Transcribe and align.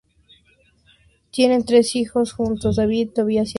Tienen 1.29 1.63
tres 1.63 1.95
hijos 1.95 2.33
juntos: 2.33 2.77
David, 2.77 3.11
Tobias 3.13 3.29
y 3.29 3.37
Adam. 3.37 3.47